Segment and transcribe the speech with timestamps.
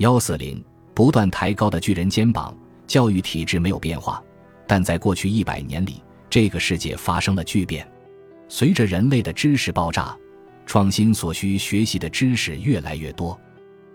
[0.00, 2.56] 幺四零不断抬高的巨人肩膀，
[2.86, 4.22] 教育体制没有变化，
[4.66, 7.86] 但在过去一百年里，这个世界发生了巨变。
[8.48, 10.16] 随着人类的知识爆炸，
[10.64, 13.38] 创新所需学习的知识越来越多。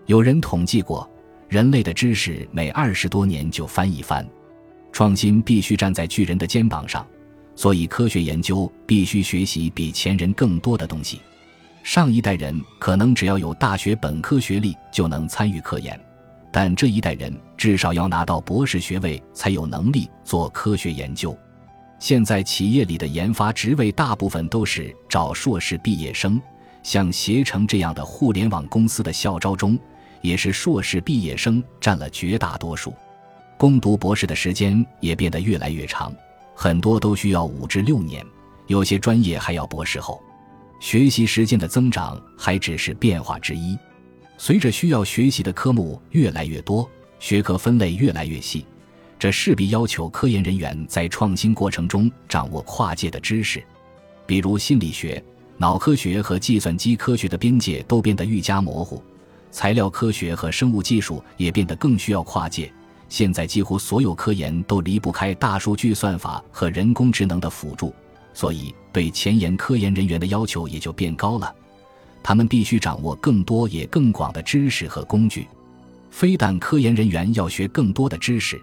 [0.04, 1.10] 有人统计过，
[1.48, 4.24] 人类的知识每二十多年就翻一番。
[4.92, 7.04] 创新必须站在巨人的肩膀上，
[7.56, 11.20] 所以科学研究必须学习比前人更多的东西。
[11.86, 15.98] 上一代人可能只要有大学本科学历就能参与科研，
[16.50, 21.38] 但这一代人至少要拿到博士学位才有能力做科学研究。
[22.00, 26.42] 现在企业里的研发职位大部分都是找硕士毕业生，
[26.82, 29.78] 像携程这样的互联网公司的校招中，
[30.22, 32.92] 也是硕士毕业生占了绝大多数。
[33.56, 36.12] 攻读博士的时间也变得越来越长，
[36.52, 38.26] 很多都需要五至六年，
[38.66, 40.20] 有些专业还要博士后。
[40.78, 43.76] 学习时间的增长还只是变化之一，
[44.36, 48.66] 随着需要学习的科目越来越多，学科分类越来越细，
[49.18, 53.62] 这势必要求科研人员在创新过程中掌握跨界的知识。
[54.26, 55.22] 比如心理学、
[55.56, 59.02] 脑科学和计算机科学的边界都变得愈加模糊，
[59.50, 62.70] 材料科学和生物技术也变得更需要跨界。
[63.08, 67.94] 现在几乎所有科研都离不开大数据算法和人工智能的辅助。
[68.36, 71.54] 所以，对前沿科研人员的要求也就变高了，
[72.22, 75.48] 他们必须掌握更多也更广的知识和工具。
[76.10, 78.60] 非但科研人员要学更多的知识，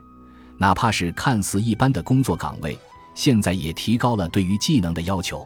[0.60, 2.78] 哪怕是看似一般的工作岗位，
[3.16, 5.44] 现在也提高了对于技能的要求。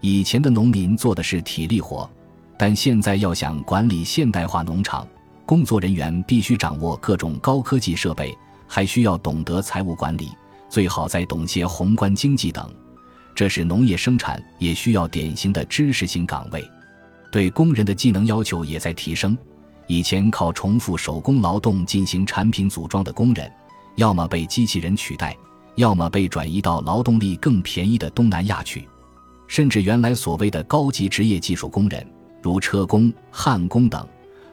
[0.00, 2.10] 以前的农民做的是体力活，
[2.58, 5.06] 但现在要想管理现代化农场，
[5.46, 10.30] 工作人员必须掌握各种高科技设备，还需要懂得财务管理，
[10.68, 12.68] 最好再懂些宏观经济等。
[13.34, 16.62] 这是农业生产也需要典型的知识型岗位，
[17.30, 19.36] 对工人的技能要求也在提升。
[19.86, 23.50] 以前靠重复手工劳动进行产品组装的工人，
[23.96, 25.36] 要么被机器人取代，
[25.76, 28.86] 要么被转移到劳动力更便宜的东南亚去。
[29.48, 32.06] 甚至原来所谓的高级职业技术工人，
[32.40, 34.06] 如车工、焊工等，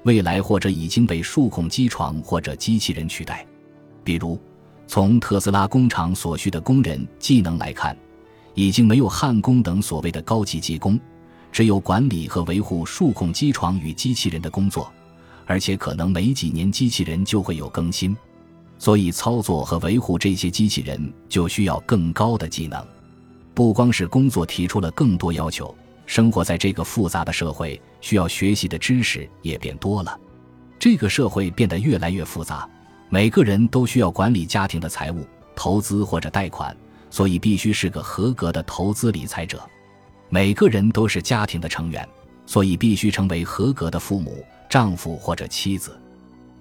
[0.03, 3.45] 未来或者已经被数控机床或者机器人取代。
[4.03, 4.37] 比如，
[4.87, 7.95] 从特斯拉工厂所需的工人技能来看。
[8.59, 10.99] 已经没有焊工等所谓的高级技工，
[11.49, 14.91] 只有管理和维护数控机床与机器人的工作，
[15.45, 18.13] 而且可能没几年机器人就会有更新，
[18.77, 22.85] 所以操作和维护这些机器人就需要更高的技能。
[23.53, 25.73] 不光是工作提出了更多要求，
[26.05, 30.19] 生活在这个复杂的社会，需要学习的知识也变多了。
[30.77, 32.69] 这个社会变得越来越复杂，
[33.07, 36.75] 每个人都需要管理家庭的财务、投资或者贷款。
[37.09, 39.61] 所以必须是个合格的投资理财者，
[40.29, 42.07] 每个人都是家庭的成员，
[42.45, 45.99] 所以必须成为合格的父母、丈夫或者妻子。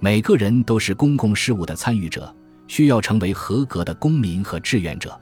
[0.00, 2.34] 每个人都是公共事务的参与者，
[2.66, 5.18] 需要成为合格的公民和志愿者。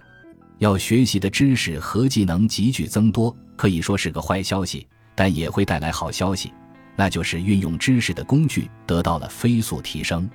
[0.59, 6.53] 要学习的知识和技能急剧增多，可以说是个坏消息，但也会带来好消息，
[6.95, 10.29] 那就是运用知识的工具得到了飞速提升，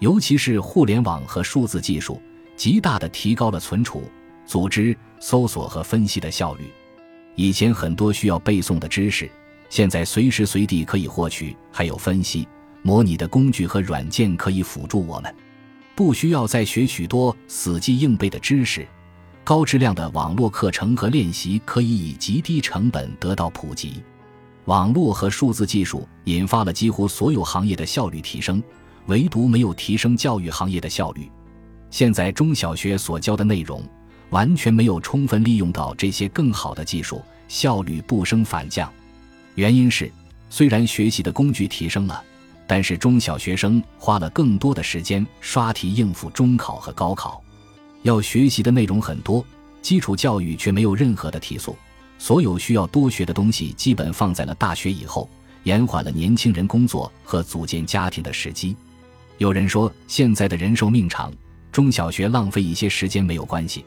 [0.00, 2.20] 尤其是互联网和数字技术，
[2.56, 4.02] 极大的提高了存储。
[4.48, 6.64] 组织、搜索和分析的效率，
[7.34, 9.30] 以前很多需要背诵的知识，
[9.68, 12.48] 现在随时随地可以获取；还有分析、
[12.82, 15.32] 模拟的工具和软件可以辅助我们，
[15.94, 18.88] 不需要再学许多死记硬背的知识。
[19.44, 24.02] 高质量的网络课程和练习可以以极低成本得到普及。
[24.64, 28.62] 网络和数字技术引发了几乎所有行业的效率提升，
[29.08, 31.30] 唯独没有提升教育行业的效率。
[31.90, 33.86] 现在中小学所教的内容。
[34.30, 38.92] 完全没有充分利用到这些更好的技术，效率不升反降。
[39.54, 40.10] 原因是，
[40.50, 42.22] 虽然学习的工具提升了，
[42.66, 47.42] 但是中小学生花了更多的时间刷题应付中考和高考，
[48.02, 49.44] 要学习的内容很多，
[49.82, 51.76] 基础教育却没有任何的提速。
[52.18, 55.28] 所有需要多学的东西基本放在了大学以后，
[55.62, 58.76] 延缓了年轻人工作和组建家庭的时机。
[59.38, 61.32] 有人说，现在的人寿命长，
[61.70, 63.84] 中小学浪费一些时间没有关系。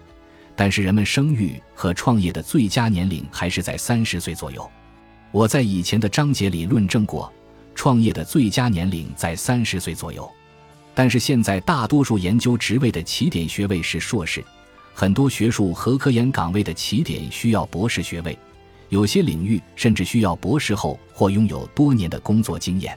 [0.55, 4.69] 但是人们生育和创业的最佳年龄还是在三十岁左右。
[5.31, 7.31] 我在以前的章节里论证过，
[7.73, 10.29] 创业的最佳年龄在三十岁左右。
[10.93, 14.43] 但是现在大多数研究职位的起点学位是硕士，
[14.93, 18.37] 很多学术和科研岗位的起点需要博士学位，
[18.89, 22.95] 有些领域甚至需要博士后或拥有多年的工作经验。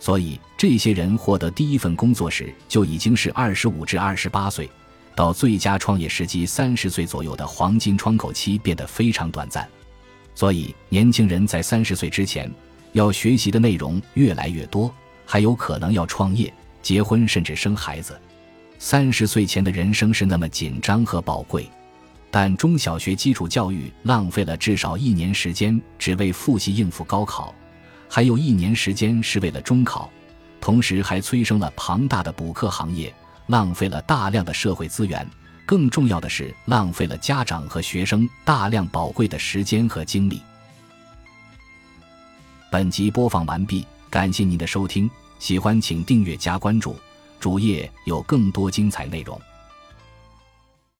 [0.00, 4.68] 所以这些人获得第一份工作时就已经是二十五至二十八岁。
[5.14, 9.68] 到最佳创业时机三十岁左右的黄金窗口期变得非常短暂，
[10.34, 12.50] 所以年轻人在三十岁之前
[12.92, 14.92] 要学习的内容越来越多，
[15.26, 18.18] 还有可能要创业、结婚，甚至生孩子。
[18.78, 21.68] 三十岁前的人生是那么紧张和宝贵，
[22.30, 27.54] 但中小学基础教育浪费了至少一年时间，只为复习应付高考，
[28.08, 30.10] 还有一年时间是为了中考，
[30.62, 33.12] 同时还催生了庞大的补课行业，
[33.50, 35.28] 浪费了大量的社会资源。
[35.66, 40.40] 更重要的是，浪费了家长和学生大量宝贵的时间和精力。
[42.70, 46.96] 本集播放完毕，感谢您的收听，喜欢请订阅加关注，
[47.38, 49.40] 主页有更多精彩内容。